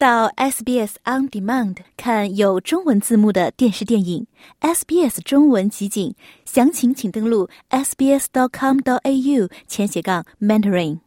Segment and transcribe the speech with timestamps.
[0.00, 4.26] 到 SBS On Demand 看有中文字幕的电视电影
[4.62, 6.14] ，SBS 中文集锦，
[6.46, 11.00] 详情请登录 sbs.com.au 前斜杠 mentoring。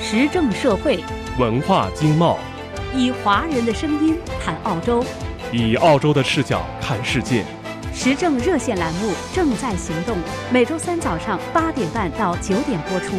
[0.00, 1.04] 时政社会，
[1.38, 2.38] 文化经贸，
[2.96, 5.04] 以华人的声音谈澳洲，
[5.52, 7.44] 以澳洲的视角看世界。
[7.92, 10.16] 时政热线栏目正在行动，
[10.52, 13.10] 每周三早上八点半到九点播出。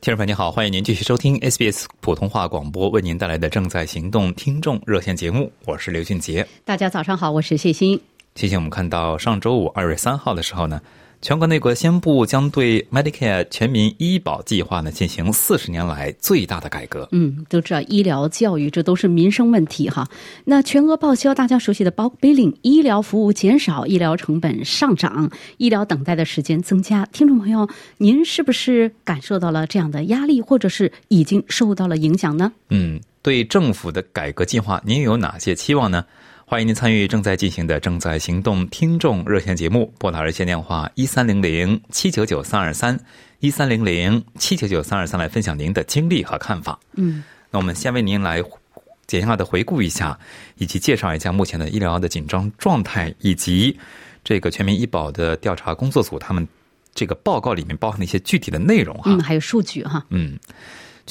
[0.00, 6.46] 听众朋友您好，欢迎您继续收听 SBS 普通话广播为您带来的正在行动听众热线节目，我是刘俊杰。
[6.64, 8.00] 大家早上好，我是谢欣。
[8.34, 10.80] 提醒我们看到上周五二月三号的时候呢。
[11.24, 17.08] 全国内阁宣布将对 Medicare 全民医保计划呢进行四十年来最大的改革。
[17.12, 20.04] 嗯，都知道医疗、教育这都是民生问题哈。
[20.44, 27.06] 那全额报销，大家熟悉的 bulk billing，医疗服务减少，医疗成本上涨，医疗等待的时间增加。
[27.12, 32.50] 听众朋友，您是不是感受到了这样的压力，或者是已经受到了影响呢？
[32.70, 36.04] 嗯，对政府的改革计划，您有哪些期望呢？
[36.52, 42.94] 欢迎您参与正在进行的正在行动听众热线节目，拨打热线电话一三零零七九九三二三
[43.40, 46.78] 一三零零七九九三二三来分享您的经历和看法。
[46.92, 48.44] 嗯，那我们先为您来
[49.06, 50.18] 简要的回顾一下，
[50.58, 53.74] 以及介绍一下目前的医疗的紧张状态，以及
[54.22, 56.46] 这个全民医保的调查工作组他们
[56.94, 59.04] 这个报告里面包含的一些具体的内容哈。
[59.06, 60.04] 嗯，还有数据哈。
[60.10, 60.38] 嗯。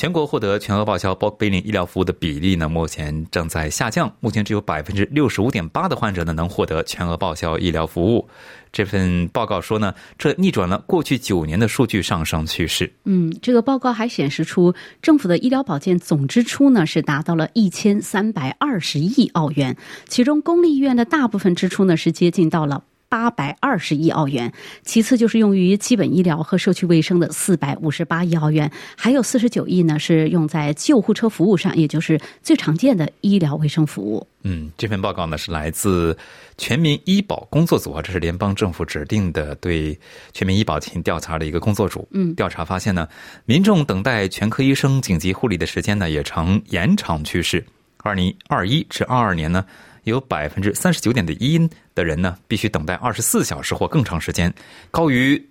[0.02, 4.12] 全国获得全额报销 bulk billing 医疗服务的比例呢，目前正在下降。
[4.20, 8.28] 目前只有百分之六十五点八的患者呢能获得全额报销医疗服务。
[8.72, 12.92] 这份报告说呢，这逆转了过去九年的数据上升趋势。
[13.04, 22.86] 嗯，这个报告还显示出政府的医疗保健总支出呢是达到了一千三百二十亿澳元，其中公立医院的大部分支出呢是接近到了。
[23.12, 24.50] 八百二十亿澳元，
[24.84, 34.26] 其次就是用于基本医疗和社区卫生的四百五十八亿澳元，还有四十九亿呢是用在救护车服务上，也就是最常见的医疗卫生服务。
[34.44, 36.18] 嗯，这份报告呢是来自
[36.58, 40.00] 全民医保工作组啊，这是联邦政府指定的对
[40.32, 42.08] 全民医保进行调查的一个工作组。
[42.12, 43.06] 嗯，调查发现呢，
[43.44, 47.62] 民众等待全科医生紧急护理的时间呢也呈延长趋势。
[48.04, 49.66] 二零二一至二二年呢。
[50.04, 51.60] 有百分之三十九点的一
[51.94, 54.54] 的人呢，必须等待二十四小时或更长时间，
[54.90, 55.42] 高于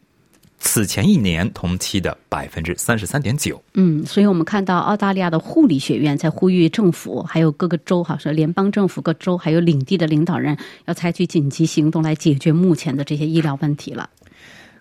[0.58, 3.62] 此前一年同期的百分之三十三点九。
[3.74, 14.10] 嗯，所以我们看到澳大利亚的护理学院在呼吁政府，还有各个州哈，说联邦政府、各州还有领地的领导人要采取紧急行动来解决目前的这些医疗问题了。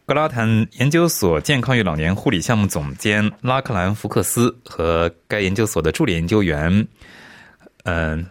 [0.05, 6.85] 格拉坦研究所健康与老年护理项目总监拉克兰·福克斯和该研究所的助理研究员，
[7.83, 8.25] 嗯。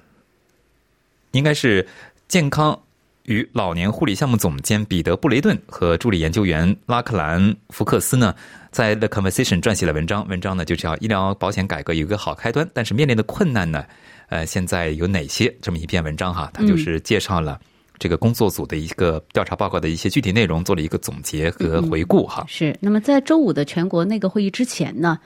[1.39, 1.87] 应该是
[2.27, 2.79] 健康
[3.23, 8.35] 与老年护理项目总监彼得·布雷顿和助理研究员拉克兰·福克斯呢，
[8.71, 10.27] 在《The Conversation》撰写了文章。
[10.29, 13.85] 文章呢就叫“医疗保险改革有一个好开端”，但是面临的困难呢，
[14.29, 15.55] 呃，现在有哪些？
[15.63, 17.61] 这么一篇文章哈，它就是介绍了
[17.99, 22.45] 这个工作组的一个调查报告的一些具体内容，做了一个总结和回顾哈。
[22.49, 22.77] 是。
[22.81, 25.19] 那么在周五的全国内阁会议之前呢？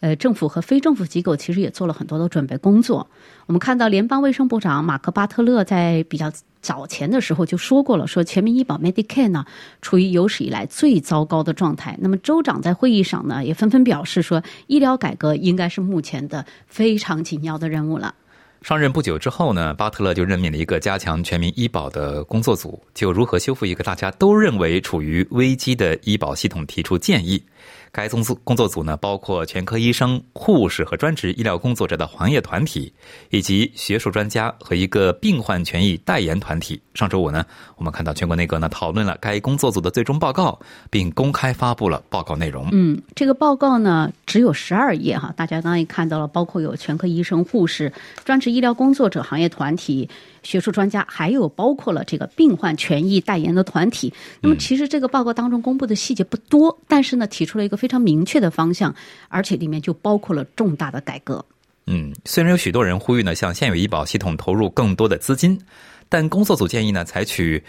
[0.00, 3.08] 呃，政府和非政府机构其实也做了很多的准备工作。
[3.46, 9.44] 我们看到，联邦卫生部长马克巴特勒在比较早前的时候就说过了，说全民医保 Medicare 呢
[9.82, 11.96] 处于有史以来最糟糕的状态。
[12.00, 18.14] 那么州长在会议上呢也纷纷表示说，医疗改革应该是目前的非常紧要的任务了。
[18.62, 27.42] 上任不久之后呢，巴特勒就任命了一个加强全民医保的工作组，就如何修复一个大家都认为处于危机的医保系统提出建议。
[27.92, 32.92] 该工作工作组呢，包括全科医生、护士和专职医疗工作者的行业团体，
[33.30, 36.80] 以及学术专家和一个病患权益代言团体。
[36.94, 37.44] 上周五呢，
[37.76, 40.58] 我们看到全国内阁呢讨论了该工作组的最终报告，
[40.88, 42.68] 并公开发布了报告内容。
[42.72, 47.92] 嗯，这个报告呢只有十二页哈，大家刚刚也看到了，包括有全科医生、护士、
[48.24, 50.08] 专职医疗工作者行业团体。
[50.42, 54.12] 学术专家，还有包括了这个病患权益代言的团体。
[54.40, 58.94] 那么，其实这个报告当中公布的细节不多，但是呢，提出了一个非常明确的方向，
[59.28, 61.44] 而且里面就包括了重大的改革。
[61.86, 65.60] 嗯，虽然有许多人呼吁呢，向现有医保系统投入更多的资金，
[66.08, 67.62] 但工作组建议呢，采取。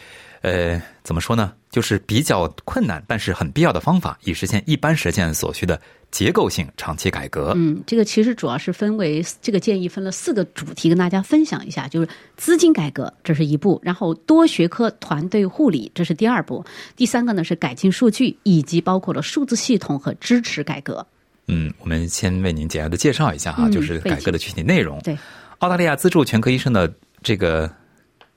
[0.44, 1.54] 呃，怎么说呢？
[1.70, 5.80] 就是比较困难，但是很必要的方法，以实现一般实现所需的
[6.12, 7.54] 结构性长期改革。
[7.56, 11.88] 嗯，这个其实主要是分为这个建议分了四个主题，跟大家分享一下。
[11.88, 16.62] 就是资金改革，这是一步；然后多学科团队护理，这是第二步；
[16.96, 21.06] 第三个呢是改进数据，以及包括了数字系统和支持改革。
[21.48, 25.00] 嗯，我们先为您简要的介绍一下哈，就是改革的具体内容。
[25.00, 25.18] 对。
[25.60, 26.94] 澳大利亚资助全科医生的
[27.24, 27.72] 这个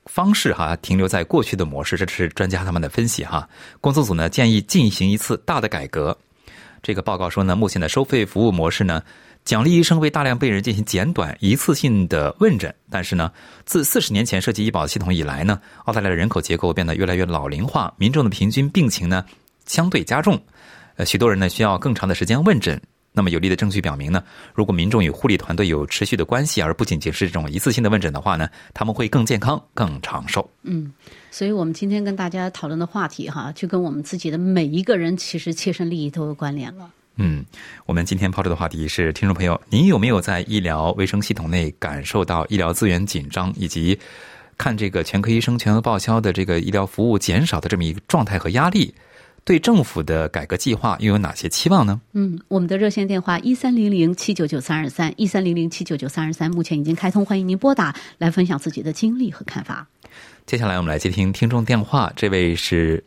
[0.06, 3.48] 方式哈，停留在过去的模式，这是专家他们的分析哈。
[3.80, 6.16] 工作组呢建议进行一次大的改革。
[6.84, 9.02] 这个报告说呢，目前的收费服务模式呢，
[9.42, 12.72] 奖励医生为大量病人进行简短一次性的问诊。
[12.90, 13.32] 但是呢，
[13.64, 19.24] 自四十年前设计医保系统以来呢，澳大利亚的人口结构变得越来越老龄化，民众的平均病情呢
[19.64, 20.38] 相对加重，
[20.96, 22.78] 呃，许多人呢需要更长的时间问诊。
[23.16, 24.20] 那么有力的证据表明呢，
[24.52, 30.50] 如果民众与护理团队有持续的关系，而不仅仅是这种一次性的问诊的话呢，他们会更健康、更长寿。
[30.64, 30.92] 嗯，
[31.30, 36.90] 所以我们今天跟大家讨论的话题哈，就跟我们自己的每一个人其实切身利益都有关联了。
[37.14, 37.44] 嗯，
[37.86, 43.96] 我们今天抛出的话题是：听众朋友，您有没有在医疗卫生系统内感受到医疗资源紧张，以及
[44.58, 48.92] 看这个全科医生全额报销的这个医疗服务减少的这么一个状态和压力？
[49.44, 52.00] 对政府的改革计划又有哪些期望呢？
[52.14, 59.86] 嗯，我们的热线电话一三零零七九九三二三一三零零七九九三二三目前已经开通，欢迎您拨打来分享自己的经历和看法。
[60.46, 63.04] 接下来我们来接听听众电话，这位是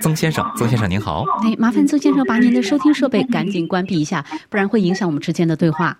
[0.00, 1.24] 曾先生，曾先生您好。
[1.44, 5.98] 哎，麻烦曾先生把您的收听设备赶紧关闭一下，不然会影响我们之间的对话。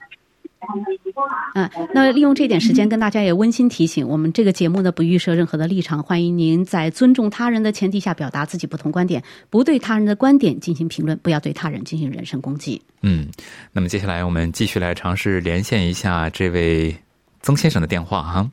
[1.55, 12.81] 嗯，那利用这点时间跟大家也温馨提醒，我们这个节目呢不预设任何的立场，欢迎您在尊重他人的前提下表达自己不同观点，不对他人的观点进行评论，不要对他人进行人身攻击。
[13.03, 13.29] 嗯，
[13.73, 16.97] 那么接下来我们继续来尝试连线一下这位
[17.43, 18.51] 曾先生的电话哈。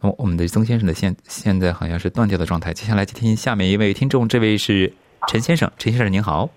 [0.00, 4.90] 哦，我们的曾先生的线现在好像是断掉的状态，接下来接听下面一位听众，这位是
[5.28, 6.48] 陈先生，陈先生您好。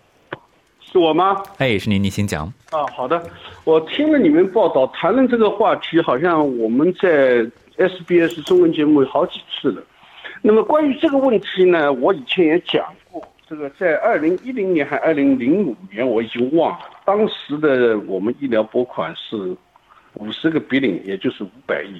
[0.93, 1.41] 是我吗？
[1.57, 2.45] 哎，是您，您先讲。
[2.69, 3.19] 啊，好的。
[3.63, 7.43] 我听了你们报道，谈论这个话题，好像我们在
[7.77, 9.81] SBS 中文节目有好几次了。
[10.43, 13.19] 那么关于这个问题呢，我以前也讲过。
[13.49, 16.85] 这个在二零一零年还二零零五年，我已经忘了。
[17.03, 19.35] 当时的我们医疗拨款是
[20.13, 21.99] 五十个 billion，也就是五百亿。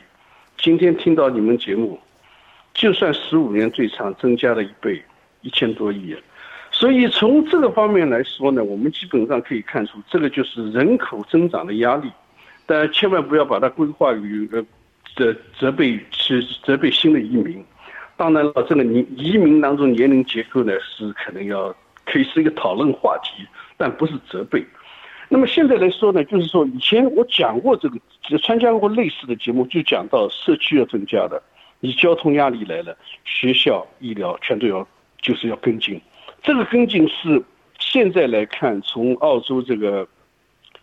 [0.60, 2.00] 今天听到你们节目，
[2.76, 5.02] 就算十五年最长，增加了一倍，
[5.42, 6.16] 一千多亿。
[6.76, 12.12] 所以从这个方面来说呢，我们基本上可以看出，这个就是人口增长的压力，
[12.66, 14.66] 但千万不要把它规划于呃
[15.16, 17.64] 责责备是责备新的移民。
[18.18, 21.74] 当然了，这个移移民当中年龄结构呢是可能要
[22.06, 23.46] 可以是一个讨论话题，
[23.78, 24.66] 但不是责备。
[25.30, 27.98] 那么现在来说呢，就是说以前我讲过这个，
[28.44, 31.42] 参加过类似的节目，就讲到社区要增加的，
[31.80, 34.86] 你交通压力来了，学校、医疗全都要
[35.22, 36.02] 就是要跟进。
[36.44, 37.42] 这个跟进是
[37.80, 40.06] 现在来看，从澳洲这个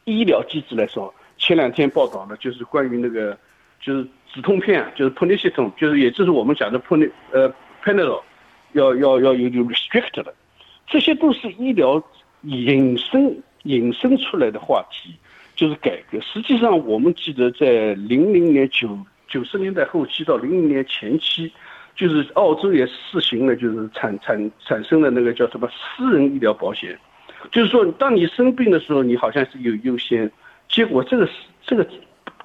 [0.05, 3.37] 医疗机制来说，前两天报道呢，就是关于那个
[3.79, 7.53] 就是止痛片，就是 p o n i 系统，就是也就是我们讲的 p o n 呃
[7.85, 8.23] Painal，
[8.73, 10.35] 要要要有有 restrict 的，
[10.87, 12.03] 这些都是医疗
[12.43, 15.15] 引申引申出来的话题，
[15.55, 16.19] 就是改革。
[16.23, 18.99] 实际上，我们记得在零零年九
[19.29, 21.53] 九十年代后期到零零年前期。
[21.95, 26.99] 就是澳洲也试行了，就是产产产生了那个叫什么私人医疗保险，
[27.51, 30.31] 就是说当你生病的时候，你好像是有优先，
[30.69, 31.33] 结果这个是
[31.63, 31.87] 这个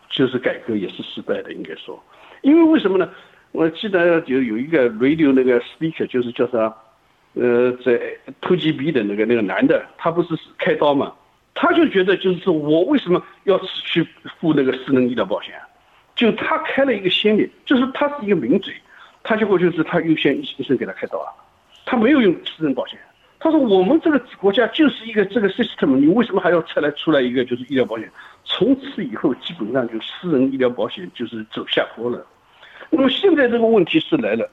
[0.09, 2.01] 就是改革也是失败的，应该说，
[2.41, 3.09] 因为为什么呢？
[3.51, 6.75] 我记得就有一个 radio 那个 speaker，就是叫啥，
[7.35, 8.01] 呃，在
[8.41, 11.13] 突击鼻的那个那个男的，他不是开刀嘛，
[11.53, 14.05] 他就觉得就是说我为什么要去
[14.39, 15.53] 付那个私人医疗保险？
[16.15, 18.73] 就他开了一个先例，就是他是一个名嘴。
[19.27, 21.33] 他结果就是他优先医生给他开刀啊，
[21.83, 22.97] 他没有用私人保险。
[23.39, 28.09] 他说我们这个国家就是一个这个 system，你为什么还要出来出来一个就是医疗保险？
[28.43, 32.23] 从此以后基本上就私人医疗保险就是走下坡了。
[32.91, 34.47] 那么现在这个问题是来了，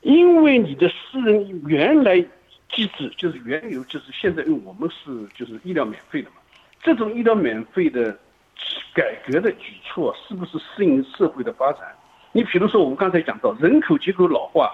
[0.00, 2.18] 因为你的私人原来
[2.70, 6.36] 机制就是原有就是现在因为我们是就是医疗免费的嘛，
[6.82, 8.18] 这种医疗免费的
[8.94, 11.82] 改革的举措是不是适应社会的发展？
[12.36, 14.70] 你比如说，我们刚才讲到人口结构老化，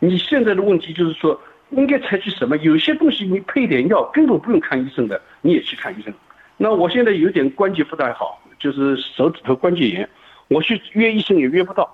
[0.00, 1.40] 你现在的问题就是说，
[1.70, 2.54] 应该采取什么？
[2.58, 6.12] 有些东西你配点药根本不用看医生的，你也去看医生。
[6.58, 10.06] 那我现在有点关节不太好，就是手指头关节炎，
[10.48, 11.88] 我去约医生也约不到，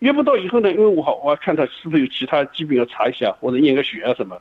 [0.00, 4.36] 约不到以后呢，因为我好我要看他是不是有其他疾病要查一下，或者验个血啊什么，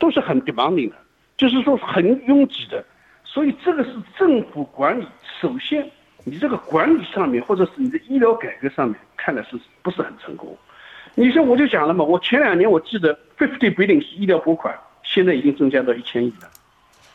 [0.00, 0.96] 都是很 demanding 的，
[1.36, 2.84] 就是说很拥挤的，
[3.22, 5.06] 所以这个是政府管理
[5.40, 5.88] 首先。
[6.26, 10.54] 你这个管理上面，或者是你的医疗改革上面，看来是不是很成功？
[11.14, 16.50] 你说我就讲了嘛，我前两年我记得 fifty billion 是医疗拨款，现在已经增加到一千亿了。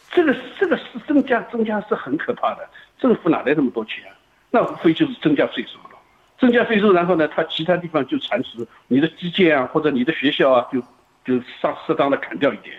[0.09, 4.03] 这个这个是增加增加是很可怕的，政府哪来这么多钱？
[4.49, 5.99] 那无非就是增加税收了，
[6.39, 10.81] 增加税收，然后呢，他其他地方就蚕食你的基建啊，或者你的学校啊，就
[11.23, 12.75] 就上适当的砍掉一点。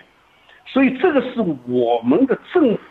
[0.65, 2.81] 所以这个是我们的政府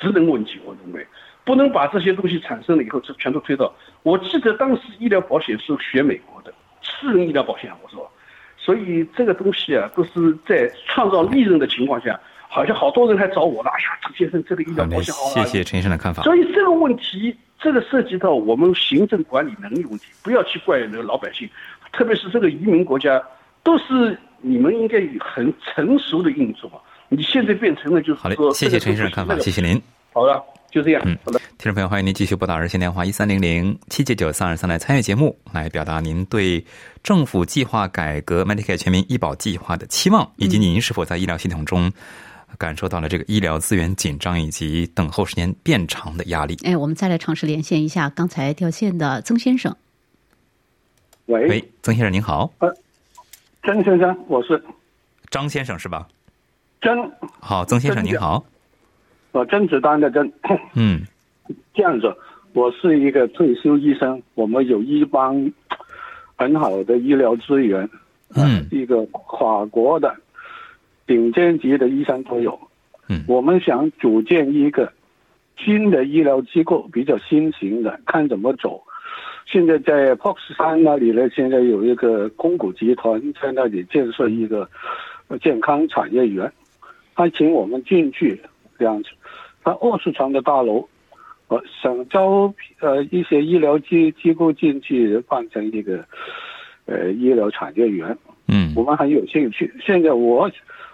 [0.00, 1.06] 职能问题，我认为。
[1.46, 3.72] 不能把这些东西产生了以后，这全都推到。
[4.02, 8.10] 我记得当时医疗保险是学美国的私人医疗保险，我说，
[8.58, 13.70] 所以这个东西啊，都是在创造利润的情况下，好像好多人还找我了。
[13.70, 16.24] 哎呀，陈先生，这个医疗保险好，谢谢陈先生的看法。
[16.24, 21.48] 所以这个问题，这个涉及到我们行政管理能力问题，不要去怪那个老百姓，
[21.92, 23.22] 特别是这个移民国家，
[23.62, 26.68] 都是你们应该很成熟的运作。
[27.08, 29.80] 你现在变成了就是好嘞，谢谢陈先生的看法，谢谢您。
[30.12, 30.42] 好了，
[30.76, 31.02] 就这样。
[31.06, 31.38] 嗯，好的。
[31.56, 36.62] 听众朋友，欢迎您继续拨打热线电话一三零零七九九三二三来参与节目，来表达您对
[37.02, 41.90] 政府计划改革 Medicare 全民医保计划的期望，以及您是否在医疗系统中
[42.58, 46.54] 感受到了这个医疗资源紧张以及等候时间变长的压力。
[46.64, 49.74] 哎，我们再来尝试连线一下刚才掉线的曾先生。
[51.24, 52.52] 喂，喂，曾先生您好。
[52.58, 52.70] 呃，
[53.64, 54.62] 曾先生，我是
[55.30, 56.06] 张先生是吧？
[56.82, 57.10] 曾。
[57.40, 58.44] 好，曾先生您好。
[59.36, 60.32] 我甄子丹的甄。
[60.74, 61.02] 嗯。
[61.74, 62.12] 这样子，
[62.54, 65.52] 我是一个退休医生，我们有一帮
[66.36, 67.88] 很好的医疗资源，
[68.34, 70.12] 嗯，一个跨国的
[71.06, 72.58] 顶尖级的医生都有，
[73.08, 74.92] 嗯，我们想组建一个
[75.56, 78.82] 新的医疗机构，比较新型的，看怎么走。
[79.46, 84.68] 现在在 POX 山那里呢，现在有一个空谷集团在那里建设一个
[85.40, 86.50] 健康产业园，
[87.14, 88.40] 他请我们进去这
[88.84, 89.10] 样子，
[89.64, 90.86] 那二十层的大楼。
[91.48, 96.04] 我想招呃一些医疗机机构进去换成一个
[96.86, 98.18] 呃医疗产业园，
[98.48, 99.72] 嗯，我们很有兴趣。
[99.80, 100.50] 现在我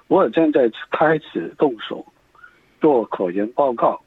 [0.08, 2.04] 我正在开始动手
[2.82, 3.98] 做科研报告。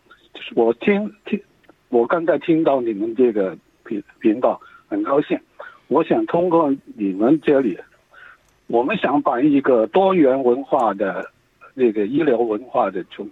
[0.54, 1.42] 我听听，
[1.90, 5.40] 我刚才听到你们这个频频道，很高兴。
[5.88, 7.76] 我想通过你们这里，
[8.68, 11.28] 我们想把一个多元文化的
[11.76, 13.30] 那个医疗文化的中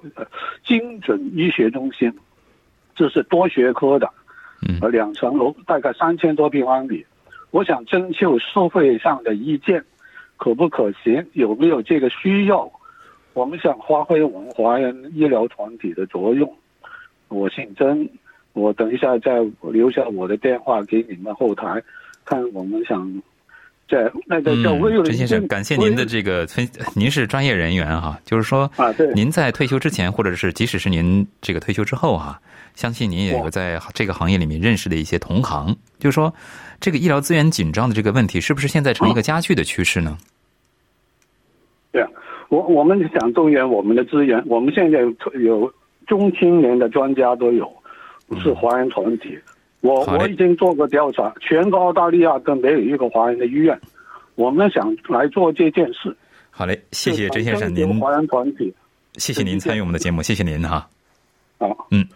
[0.64, 2.14] 精准医学中心。
[2.96, 4.08] 这是多学科的，
[4.80, 7.04] 呃，两层楼，大概三千多平方米。
[7.50, 9.84] 我想征求社会上的意见，
[10.38, 11.26] 可不可行？
[11.34, 12.72] 有没有这个需要？
[13.34, 16.56] 我们想发挥我们华人医疗团体的作用。
[17.30, 18.08] 我姓曾，
[18.54, 21.82] 我等一下再留下我的电话给你们后台，
[22.26, 23.22] 看我们想。
[23.90, 32.40] 在那个叫微陈先生，感谢您的这个分，您是专业人员哈，就是说啊，对，您在退休之前，或者是即使是您这个退休之后哈，
[32.76, 36.34] 相信您也有在这个行业里面认识的一些同行，就是说
[36.80, 40.18] 这个医疗资源紧张的这个问题，是不是现在成一个加剧的趋势呢？
[41.92, 42.10] 对啊，
[42.50, 45.00] 我我们想动员我们的资源，我们现在
[45.40, 45.72] 有
[46.08, 47.72] 中青年的专家都有，
[48.42, 49.38] 是华人团体。
[49.84, 53.78] 我我已经做过调查，全个澳大利亚都没有一个华人的医院。
[54.36, 56.16] 我们想来做这件事。
[56.50, 58.74] 好嘞，谢谢甄先生，您华人团体，
[59.18, 60.88] 谢谢您参与我们的节目，谢谢您哈。
[61.60, 62.08] 好，嗯，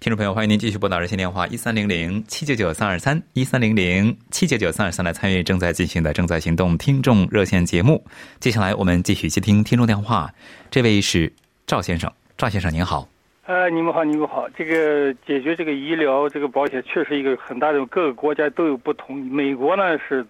[0.00, 8.04] 听众朋友，欢迎您继续拨打热线电话一三零零七九九三二三一三零零七九九三二三来参与正在进行的正在行动听众热线节目。
[8.40, 10.34] 接下来我们继续接听听众电话，
[10.72, 11.32] 这位是
[11.68, 13.08] 赵先生，赵先生您好。
[13.46, 14.48] 呃，你们好，你们好。
[14.56, 19.16] 这个解决这个医疗这个保险，确实一个很大的，各个国家都有不同。
[19.18, 20.26] 美国呢是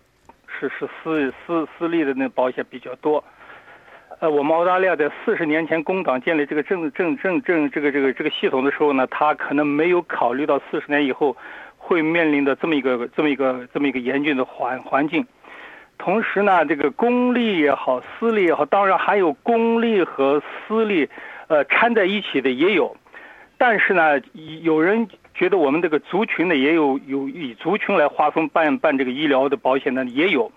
[0.46, 3.24] 是是私私私立的那保险比较多。
[4.20, 11.34] 呃，我们澳大利亚在四十年前工党建立这个政政政政这个这个这个系统的时候呢，他可能没有考虑到四十年以后
[11.78, 15.26] 会面临的这么一个这么一个这么一个严峻的环环境。
[15.96, 21.08] 同时呢，这个公立也好，私立也好，当然还有公立和私立
[21.48, 22.94] 呃掺在一起的也有。
[23.58, 24.20] 但是呢，
[24.62, 30.52] 有人觉得我们这个族群呢，也有有以族群来划分办办这个医疗的保险呢，也有。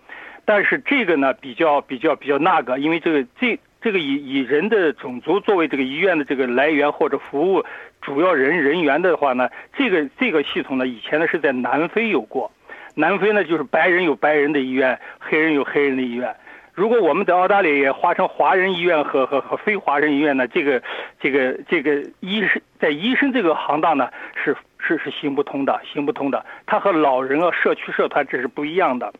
[0.45, 7.63] 但是这个呢，比较比较比较那个，因为这个这这个以以人的种族作为这个医院的这个来源或者服务
[8.01, 12.51] 主要人人员的话呢，这个这个系统呢，以前呢是在南非有过。
[12.95, 16.35] 南非呢就是白人有白人的医院，黑人有黑人的医院。
[16.79, 20.81] 如果我们在澳大利亚划成华人医院和和和非华人医院呢，这个
[21.19, 24.09] 这个这个医生在医生这个行当呢
[24.41, 26.45] 是是是行不通的，行不通的。
[26.65, 29.13] 他和老人啊、社区社团这是不一样的。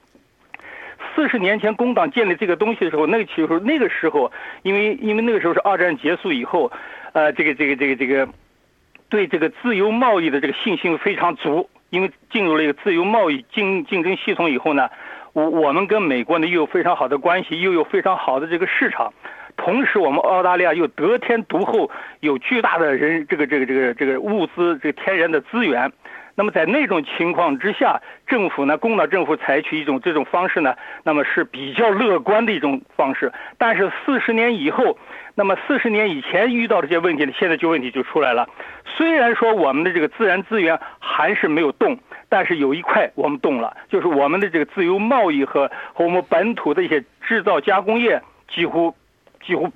[1.13, 4.31] 四十年前工党建立这个东西的时候，那个时候那个时候，
[4.63, 6.71] 因为因为那个时候是二战结束以后，
[7.11, 8.29] 呃，这个这个这个这个
[9.09, 14.89] 对这个自由贸易的这个信心非常足，因为进入了一个自由贸易竞竞争系统以后呢。
[15.33, 19.13] 我我们跟美国呢又有非常好的关系，又有非常好的这个市场，
[19.57, 21.89] 同时我们澳大利亚又得天独厚，
[22.21, 25.91] 有巨大的人这个这个这个这个物资这个天然的资源。
[26.36, 33.29] 那么在那种情况之下，政府呢，工党政府采取一种这种方式呢，那么是比较乐观的一种方式。
[33.57, 34.98] 但是四十年以后，
[35.36, 38.48] 那么四十年以前遇到这些问题呢，现在就问题就出来了。
[38.86, 48.95] 虽然说我们的这个自然资源还是没有动，但是有一块我们动了，就是我们的这个自由贸易和和我们本土的一些制造加工业几乎
[49.45, 49.67] 几乎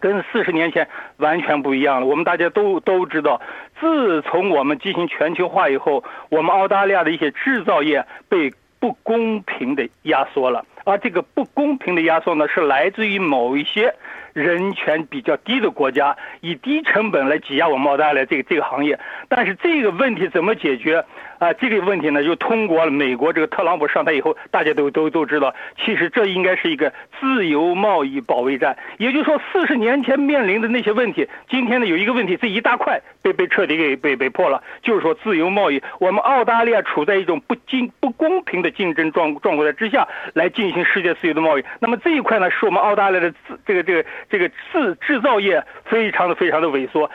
[0.00, 0.88] 跟四十年前
[1.18, 2.06] 完全不一样了。
[2.06, 3.40] 我们大家都都知道，
[3.78, 13.92] 自从我们进行全球化以后，我们澳大利亚的一些制造业被不公平的压缩了，而这个不公平的压缩呢，是来自于某一些
[14.32, 18.98] 人权比较低的国家，以低成本来挤压我们澳大利亚这个这个行业。
[19.28, 21.04] 但是这个问题怎么解决？
[21.38, 25.54] 啊，这个问题呢，就通过了美国这个特朗普上台以后，大家都都都知道，
[25.84, 28.76] 其实这应该是一个自由贸易保卫战。
[28.98, 35.80] 也就是说，四十年前面临的那些问题，今天呢有一个问题，这一大块被被彻底给被被破了，就是说自由贸易。
[36.00, 41.64] 我们澳大利亚处在一种不竞不公平的竞争状状况之下来进行世界自由的贸易。
[41.78, 47.08] 那么这一块呢，是我们澳大利亚的自这个这个这个制制造业非常的非常的萎缩。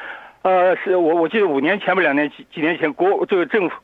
[0.44, 3.76] 呃，是我我记得五年前吧，两年几几年前国这个政府。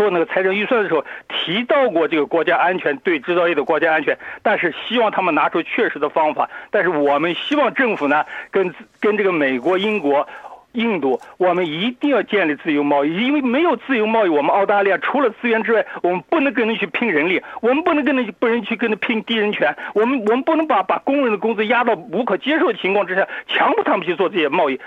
[0.00, 6.48] 做那个财政预算的时候提到过这个国家安全对制造业的国家安全，但是希望他们拿出确实的方法。
[6.70, 10.26] 但是我们希望政府呢，跟跟这个美国、英国。
[10.74, 24.78] 印度，我们一定要建立自由贸易，因为没有自由贸易，我们澳大利亚除了资源之外，我们不能跟人去拼人力，我们不能跟人不能去跟人拼低人权，我们我们不能把把工人的工资压到无可接受的情况之下，强迫他们去做这些贸易，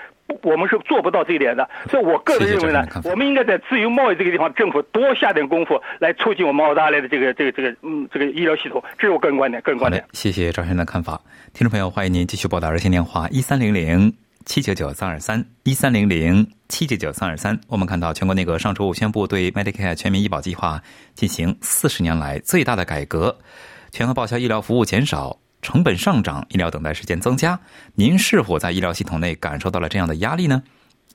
[0.42, 1.68] 我们是做不到这一点的。
[1.90, 10.04] 所以我个人认为呢，我们应该在自由贸易这个地方，政府多下点功夫，来促进我们澳大利亚的这个这个这个嗯这个医疗系统，这是我个人观点，个人观点。
[10.12, 11.20] 谢谢张先生的看法，
[11.52, 14.12] 听众朋友，欢迎您继续拨打热线电话一三零零。
[14.46, 20.82] 七九九三二三一三零零七九九三二三，我们看到全国内阁上周五宣布对 Medicare 全民医保计划
[21.14, 23.38] 进行四十年来最大的改革，
[23.90, 27.58] 全额报销医疗服务减少，成本上涨，医疗等待时间增加。
[27.94, 30.62] 您是否在医疗系统内感受到了这样的压力呢？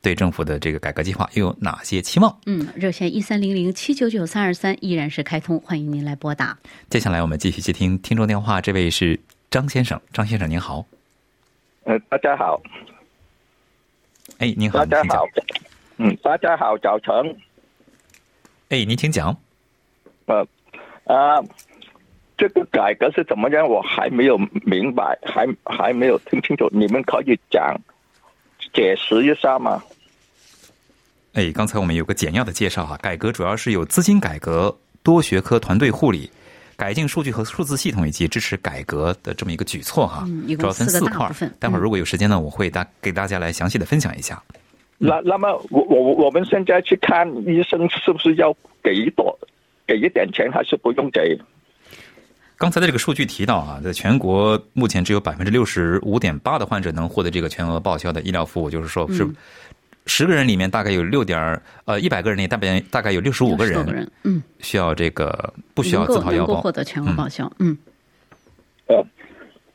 [0.01, 2.35] 对政府的这个改革计划又有哪些期望？
[2.47, 6.57] 嗯，热线一三零零七九九三二三依然是开通，欢迎您来拨打。
[6.89, 9.19] 接下来我们继续接听听众电话，这位是
[9.51, 10.83] 张先生，张先生您好。
[11.83, 12.59] 呃，大家好。
[14.39, 15.25] 哎，您好，大家好，
[15.97, 17.13] 嗯，大家好，早晨。
[18.69, 19.35] 哎，您请讲。
[20.25, 20.47] 呃，
[21.03, 21.37] 啊，
[22.39, 23.67] 这个改革是怎么样？
[23.67, 26.69] 我还没有明白，还还没有听清楚。
[26.71, 27.75] 你们可以讲
[28.73, 29.83] 解释一下吗？
[31.33, 34.73] 哎，刚才我们有个简要的介绍哈，改革主要是有资金改革、
[35.03, 36.31] 多学科团队护理、
[36.77, 40.25] 改进数据和数字系统以及支持改革的这么一个举措哈，
[40.57, 41.29] 主要分四块。
[41.59, 44.41] 待会儿如果有时间呢，我会大给大家来详细的分享一下。
[44.97, 49.37] 那那么我我我们现在去看医生，是不是要给多
[49.85, 51.37] 给一点钱，还是不用给？
[52.59, 59.25] 刚才的这个数据提到啊，在全国目前只有百分之六十五点八的患者能获得这个全额报销的医疗服务，就是说是。
[60.05, 67.77] 十个人里面大概有六点呃一百个人里大概大概有六十五个人，嗯，需要这个不需要自掏腰包获得全额报销，嗯。
[68.87, 69.05] 呃，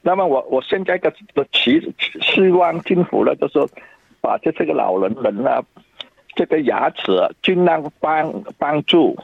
[0.02, 1.80] 那么我我现在的的期
[2.20, 3.64] 希望政府呢，就是
[4.20, 5.62] 把这这个老人人啊，
[6.34, 9.16] 这个牙齿尽量帮帮助，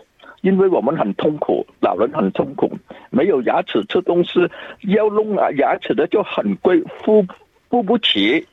[0.42, 2.70] 因为我们很痛苦，老人很痛苦，
[3.10, 4.40] 没有牙齿吃东西，
[4.82, 7.26] 要弄啊牙齿的就很贵，付
[7.68, 8.46] 付不起。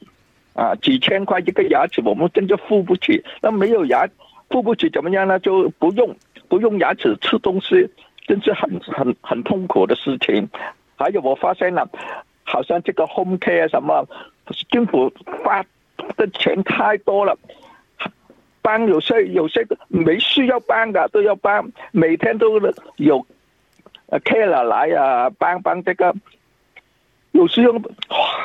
[0.53, 3.23] 啊，几千块一个牙齿，我们真的付不起。
[3.43, 4.09] 那没有牙，
[4.49, 5.39] 付不起怎么样呢？
[5.39, 6.15] 就不用
[6.49, 7.87] 不用牙齿吃东西，
[8.25, 10.49] 真是很很很痛苦的事情。
[10.95, 11.87] 还有我发现了，
[12.43, 14.03] 好像这个 home care 什么，
[14.71, 15.63] 政府发
[16.15, 17.37] 的钱太多了，
[18.67, 22.59] 帮有些有些没需要帮的都要帮，每天都
[22.97, 23.25] 有
[24.25, 26.13] care 来啊，帮帮这个。
[27.31, 27.79] 有时候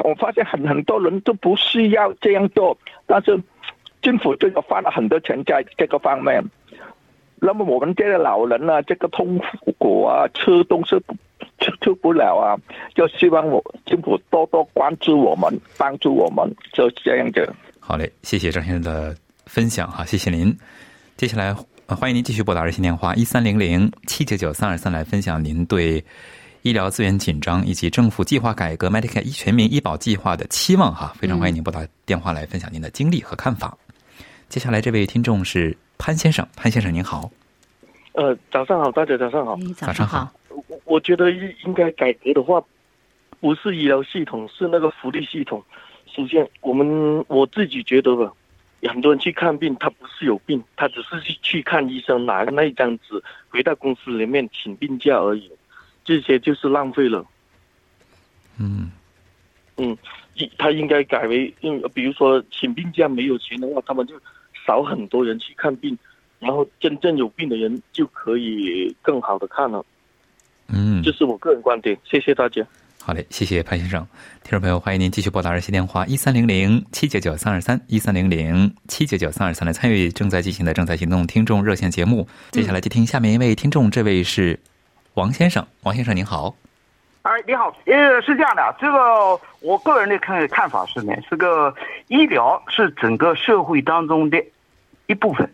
[0.05, 3.37] 我发现很很多人都不需要这样做，但是
[4.01, 6.41] 政府就要花了很多钱在这个方面。
[7.41, 9.41] 那么我们这些老人啊，这个痛
[9.79, 10.97] 苦啊，吃东西
[11.59, 12.57] 吃吃不了啊，
[12.95, 17.53] 就希望我政府多多关注我们，帮助我们，就这样子。
[17.81, 20.57] 好嘞，谢谢张先生的分享哈，谢谢您。
[21.17, 21.55] 接下来
[21.87, 26.05] 欢迎您继续拨打热线电话一三零零七九九三二三来分享您对。
[26.65, 33.77] 医疗资源紧张以及政府计划改革 Medicare 全民医保计划的期望哈，非常欢迎您拨打电话来分享您的经历和看法。
[34.49, 37.29] 接下来这位听众是潘先生，潘先生您好。
[38.13, 40.33] 呃，早上好，大家早上好，早上好。
[40.51, 42.63] 我我觉得应应该改革的话，
[43.41, 45.61] 不是医疗系统，是那个福利系统。
[46.15, 48.33] 首先，我们我自己觉得吧，
[48.89, 55.51] 很多人去看病，他不是有病，他只是去去看医生，拿那一张纸回到公司里面请病假而已。
[56.05, 57.25] 这些就是浪费了。
[58.59, 58.91] 嗯，
[59.77, 59.97] 嗯，
[60.59, 64.21] 他应该改为，嗯，比如说请病假没有钱的话，他们就
[64.67, 65.97] 少很多人去看病，
[66.41, 69.85] 然后真正有病的人就可以更好的看了。
[70.67, 71.97] 嗯，这是我个人观点。
[72.05, 72.67] 谢谢大家。
[73.05, 74.07] 好嘞，谢谢潘先生。
[74.45, 82.29] 听众朋友，欢迎您继续拨打热线电话一三零零七九九三二三一三零零七九九三二三来参与正在进行的正在行动听众热线节目。
[82.53, 84.57] 接下来接听下面一位听众，这位是
[85.15, 85.67] 王先生。
[85.83, 86.55] 王先生您好，
[87.23, 91.75] 哎，你好，呃，是这样的，这个我个人的看看法是呢，这个
[92.07, 94.41] 医疗是整个社会当中的
[95.09, 95.53] 一部分，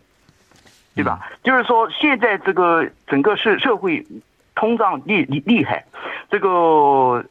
[0.93, 1.27] 对吧？
[1.43, 4.05] 就是说，现在这个整个社社会
[4.59, 5.85] 通胀厉厉厉害，
[6.29, 6.49] 这个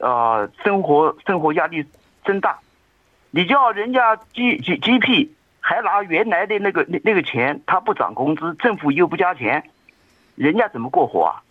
[0.01, 1.85] 呃生活生活压力
[2.25, 2.59] 增大，
[3.31, 9.63] 你叫人家 G G G P 还拿原来的那个那那个钱，他不涨工资，政府又不加钱，
[10.37, 11.43] 人家怎么过活啊？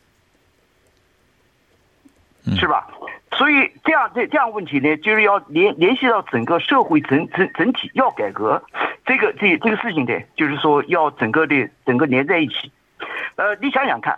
[2.56, 2.88] 是吧？
[3.34, 8.64] 所以这样这这样问题呢，就是要联联系到整个社会整整整体要改革，
[9.06, 12.72] 这个这这个事情呢，就是说要整个的整个连在一起。
[13.36, 14.18] 呃，你想想看，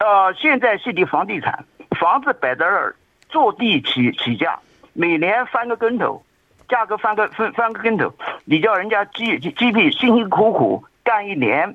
[0.00, 1.64] 呃，现在是的房地产，
[1.98, 2.96] 房子摆在那儿，
[3.28, 4.58] 坐地起起价，
[4.92, 6.22] 每年翻个跟头，
[6.68, 8.12] 价格翻个翻翻个跟头，
[8.44, 11.74] 你叫人家 G G G P 辛辛苦苦干一年，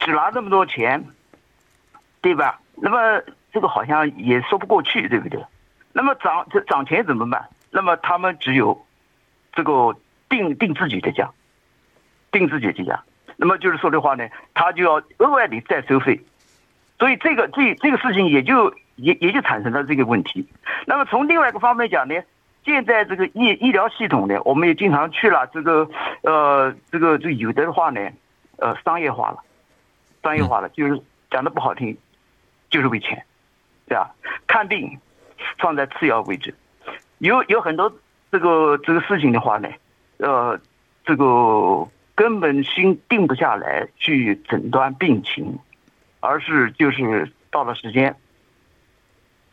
[0.00, 1.04] 只拿这么多钱，
[2.22, 2.60] 对吧？
[2.74, 3.22] 那么。
[3.50, 5.42] 这个好像也说不过去，对不对？
[5.94, 7.48] 那么涨这涨钱怎么办？
[7.70, 8.78] 那么他们只有
[9.54, 9.96] 这个
[10.28, 11.30] 定定自己的价，
[12.30, 13.02] 定自己的价。
[13.38, 16.20] 那么就是说的话呢，他就要额外的再收费。
[16.98, 20.46] 所以这个这这个事情也就也也就产生了这个问题。
[20.86, 22.14] 那么从另外一个方面讲呢，
[22.64, 25.88] 现在这个医医疗系统呢，我们也经常去了，这个
[26.22, 28.00] 呃这个就有的话呢，
[28.56, 29.38] 呃商业化了，
[30.22, 31.96] 商业化了，就是讲的不好听，
[32.70, 33.22] 就是为钱。
[33.90, 34.14] 对吧？
[34.46, 34.98] 看病
[35.56, 36.54] 放在次要位置，
[37.20, 37.90] 有有很多
[38.30, 39.66] 这个这个事情的话呢，
[40.18, 40.60] 呃，
[41.06, 45.58] 这个根本心定不下来去诊断病情，
[46.20, 48.16] 而是就是到了时间，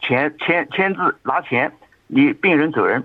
[0.01, 1.71] 签签签字拿钱，
[2.08, 3.04] 你病人走人，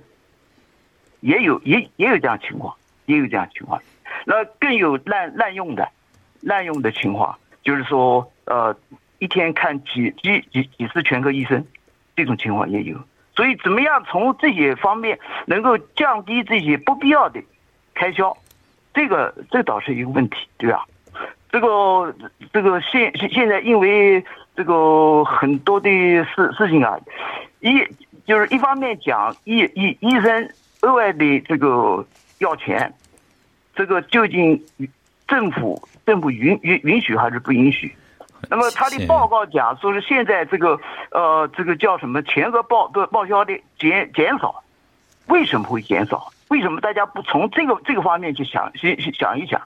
[1.20, 2.75] 也有也也有这样情况，
[3.07, 3.81] 也有这样情况，
[4.25, 5.88] 那更有滥滥用的，
[6.40, 8.77] 滥用的情况，就是说呃。
[9.23, 11.62] 一天看几几几几次全科医生，
[12.16, 12.96] 这种情况也有。
[13.37, 17.38] 所以，怎么样从这些方面能够降低这些不必要的
[17.92, 18.35] 开销？
[18.94, 20.87] 这个这倒是一个问题，对吧？
[21.53, 22.15] 这个
[22.53, 25.89] 这个现现现在因为这个很多的
[26.25, 26.99] 事事情啊，
[27.61, 27.85] 一
[28.25, 30.49] 就是一方面讲医医医生
[30.83, 32.07] 额外的这个
[32.39, 32.93] 要钱，
[33.75, 34.65] 这个究竟
[35.27, 37.95] 政府政府允允允许还是不允许？
[38.49, 44.63] 那么他的报告讲说是现在这个呃这个叫什么全额报的报销的减减少，
[45.27, 46.33] 为什么会减少？
[46.49, 49.61] 为什么大家不从这个这个方面去想去想一想？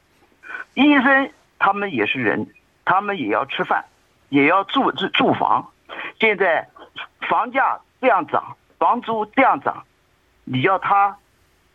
[0.75, 1.31] 医生
[1.65, 2.47] 他们也是人，
[2.85, 3.83] 他们也要吃饭，
[4.29, 5.67] 也要住住住房。
[6.21, 6.69] 现在
[7.27, 9.83] 房价这样涨，房租这样涨，
[10.45, 11.17] 你要他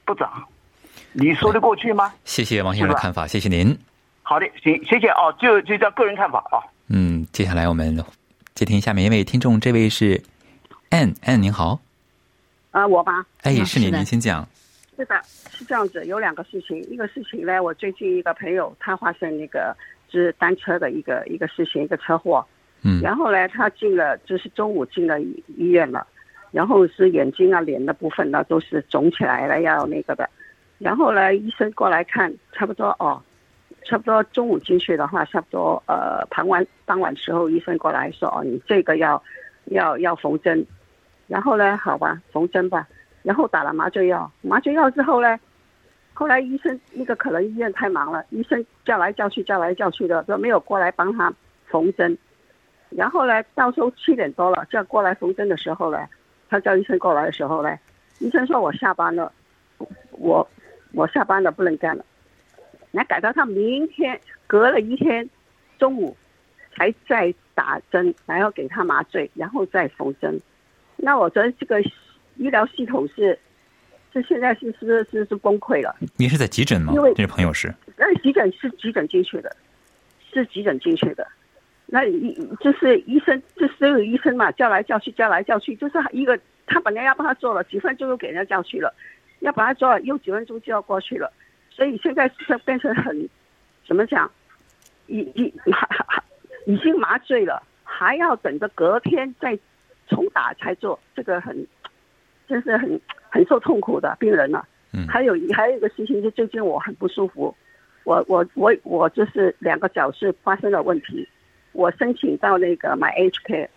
[0.05, 0.47] 不涨，
[1.11, 2.13] 你说得过去吗？
[2.23, 3.75] 谢谢王先生的看法，谢谢您。
[4.21, 6.61] 好的，行，谢谢哦，就就叫个人看法啊。
[6.89, 7.97] 嗯，接下来我们
[8.53, 10.23] 接听下面一位听众，这位是
[10.91, 11.79] Ann，Ann 您好。
[12.69, 13.25] 啊，我吧。
[13.41, 14.47] 哎，是你，您先讲。
[14.99, 16.77] 是的，是这样子，有两个事情。
[16.89, 19.73] 一个事情呢，我最近一个朋友他发生那个
[20.09, 22.45] 就是单车的一个一个事情，一个车祸。
[22.81, 22.99] 嗯。
[23.01, 26.05] 然后呢，他进了，就是中午进了医院了，
[26.51, 30.29] 然后是眼睛啊、脸的部分呢都是肿起来了，要那个的。
[30.79, 33.21] 然后呢，医生过来看，差不多哦。
[33.85, 39.23] 差不多中午进去的话，差不多呃，傍晚傍晚时候，医生过来说：“哦，你这个要
[39.67, 40.63] 要要缝针。”
[41.27, 42.85] 然后呢，好吧，缝针吧。
[43.23, 45.39] 然后打了麻醉药，麻醉药之后呢，
[46.13, 51.33] 后来医生那个可能医院太忙了，医生叫来叫去，叫来叫去的，都没有过来帮他
[51.67, 52.17] 缝针。
[52.89, 56.07] 然后呢，到时候七点多了，叫过来缝针的时候呢，
[56.49, 57.77] 他叫医生过来的时候呢，
[58.19, 59.31] 医生说我下班了，
[60.11, 60.47] 我
[60.93, 62.03] 我下班了，不能干了。
[62.91, 65.29] 那改到他明天隔了一天，
[65.77, 66.17] 中午
[66.75, 70.41] 才再打针，然后给他麻醉，然后再缝针。
[70.95, 71.79] 那我觉得这个
[72.39, 73.37] 医疗系统是，
[74.11, 75.95] 是现在是是是是崩溃了。
[76.17, 76.91] 你是在急诊吗？
[76.93, 77.71] 因为这朋友是。
[77.97, 79.55] 那急诊是急诊进去的，
[80.33, 81.27] 是急诊进去的。
[81.85, 88.93] 那医就是医生，这所有医生嘛，叫来叫去，叫来叫去，就是一个他本来要帮他做了几分钟又给人家叫去了，
[89.39, 91.31] 要把他做了又几分钟就要过去了。
[91.69, 93.29] 所以现在是变成很，
[93.87, 94.29] 怎么讲？
[95.07, 96.23] 已已还还
[96.67, 99.57] 已经麻醉了，还要等着隔天再
[100.07, 101.65] 重打才做，这个很，
[102.49, 104.67] 真是很很受痛苦的病人了。
[104.91, 105.07] 嗯。
[105.07, 107.55] 还有还有一个事情，就最近我很不舒服，
[108.03, 111.27] 我我我我就是两个脚是发生了问题，
[111.73, 113.67] 我申请到那个 My HK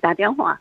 [0.00, 0.60] 打电话，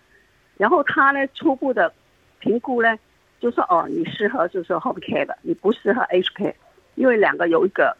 [0.57, 1.93] 然后他呢初步的
[2.39, 2.97] 评估呢
[3.39, 6.53] 就说哦你适合就是 Home Care 的，你不适合 HK，
[6.95, 7.95] 因为两个有一个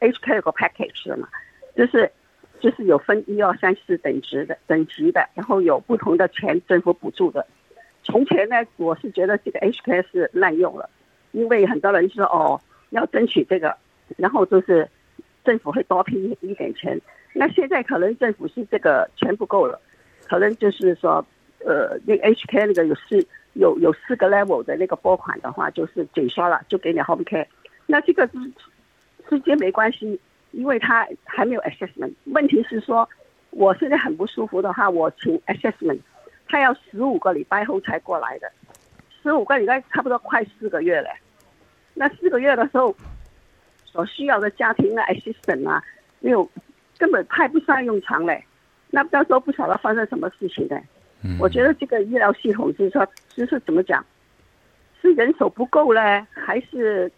[0.00, 1.26] HK 有个 package 的嘛，
[1.74, 2.10] 就是
[2.60, 7.46] 就是有分一二三四等级的等级的，然后有不同的钱政府补助的。
[8.10, 10.88] 从前呢，我是觉得这个 HK 是滥用了，
[11.32, 13.76] 因为很多人说哦要争取这个，
[14.16, 14.88] 然后就是
[15.44, 16.98] 政府会多批一点钱。
[17.34, 19.78] 那现在可能政府是这个钱不够了，
[20.26, 21.24] 可能就是说
[21.66, 27.46] 呃那个 HK 那个有四有有四个 level 的那个拨款的话，就是紧缩了，就给你 Home Care。
[27.86, 28.32] 那这个是
[29.28, 30.18] 时间没关系，
[30.52, 32.14] 因为他还没有 assessment。
[32.24, 33.06] 问题是说
[33.50, 36.00] 我现在很不舒服的话，我请 assessment。
[36.48, 38.50] 他要十五个礼拜后才过来的，
[39.22, 41.10] 十五个礼拜差不多快四个月了。
[41.94, 42.94] 那四个月的时候，
[43.84, 45.82] 所需要的家庭的、assistant 啊，
[46.20, 46.48] 没有
[46.96, 48.42] 根本派不上用场嘞。
[48.90, 50.80] 那到时候不晓得发生什么事情呢？
[51.40, 54.04] 我觉得这个医疗系统就是说，就是怎么讲，
[55.02, 57.10] 是人手不够嘞，还是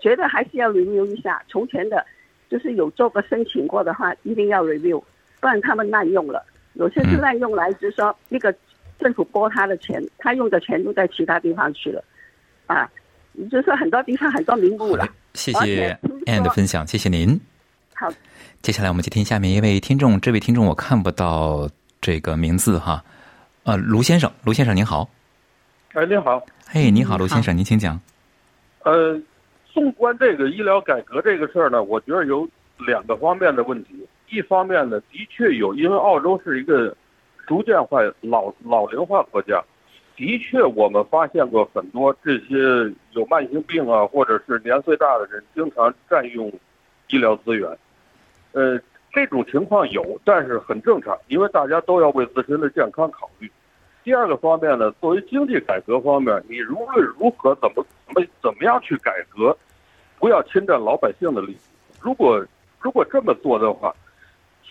[0.00, 1.40] 觉得还是要 review 一下？
[1.46, 2.04] 从前的，
[2.48, 5.02] 就是有做过申请过的话，一定要 review，
[5.40, 6.42] 不然他们滥用了。
[6.74, 8.54] 有些是在用来，就是说那个
[8.98, 12.02] 政府拨他的钱，他用的钱都在其他地方去了，
[12.66, 12.88] 啊，
[13.50, 15.08] 就是说很多地方很多名目了。
[15.34, 17.40] 谢谢 Anne 的分享，谢谢您。
[17.94, 18.08] 好，
[18.62, 21.68] 接下来我们接听下面一位听众，这位听众我看不到
[22.00, 23.04] 这个名字哈，
[23.64, 25.08] 呃，卢先生，卢先生您好。
[25.94, 26.44] 哎，您好。
[26.66, 28.00] 嘿，你好，卢先生，您请讲。
[28.84, 29.20] 呃，
[29.72, 32.48] 纵观这个医疗改革这个事儿呢，我觉得有
[32.86, 34.06] 两个方面的问题。
[34.30, 36.94] 一方面呢，的确有，因为澳洲是一个
[37.46, 39.62] 逐渐化老老龄化国家，
[40.16, 42.56] 的确我们发现过很多这些
[43.12, 46.52] 有慢性病啊，或者是年岁大的人经常占用
[47.08, 47.68] 医疗资源。
[48.52, 48.78] 呃，
[49.12, 53.50] 这种情况有，但是很正常，因为大家都要为自身的健康考虑。
[54.04, 59.56] 第二个方面呢，作为经济改革方面，你无论如何怎么怎么怎么样去改革，
[60.18, 61.58] 不要侵占老百姓的利益。
[62.00, 62.44] 如果
[62.80, 63.94] 如果这么做的话，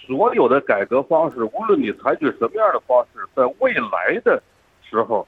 [0.07, 4.41] 所有的改革方式，无论你采取什么样的方式，在未来的
[4.89, 5.27] 时候，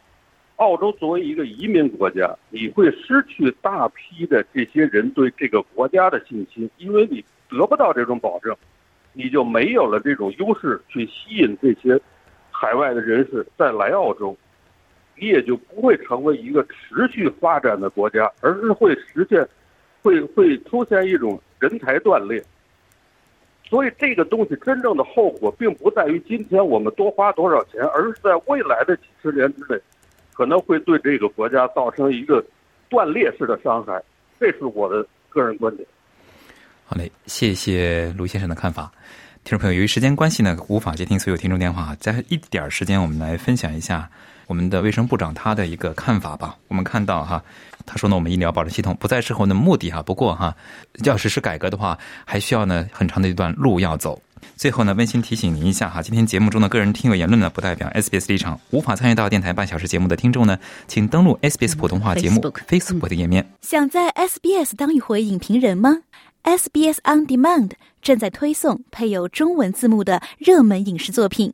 [0.56, 8.56] 澳洲作为一个移民国家，你会失去大批的这些人对这个国家的信心，因为你得不到这种保证，
[9.12, 12.00] 你就没有了这种优势去吸引这些
[12.50, 14.38] 海外的人士再来澳洲，
[15.18, 19.46] 你也就不会成为一个持续发展的国家，而是会实现，
[20.02, 22.42] 会会出现一种人才断裂。
[23.70, 29.80] 所以这个东西真正的后果，并不在于今天我们多花多少钱，而是在未来的几十年之内，
[30.34, 32.44] 可能会对这个国家造成一个
[32.90, 34.02] 断裂式的伤害。
[34.40, 35.88] 这是我的个人观点。
[36.84, 38.92] 好嘞，谢谢卢先生的看法。
[39.44, 44.10] 听众朋友，由于时间关系呢，无法接听所有听众电话，在一点时间，我们来分享一下
[44.48, 46.58] 我们的卫生部长他的一个看法吧。
[46.70, 47.44] 我们看到哈。
[47.86, 50.02] 他说呢，我们医疗保障系统不再适合的目的哈。
[50.02, 50.56] 不过哈，
[51.04, 54.22] 要实施改革的话，还需要呢很长的一段路要走。
[54.56, 58.60] 最后呢，温馨提醒您一下哈，今天节目中的个人听友言论呢，不代表 SBS 立场。
[58.72, 63.50] 无法参与到电台半小时节目的听众呢，请登录 SBS 普通话节目 Facebook 的页面。
[63.62, 66.00] 想在 SBS 当一回影评人吗
[66.44, 71.54] ？SBS On Demand 正在推送配有中文字幕的热门影视作品。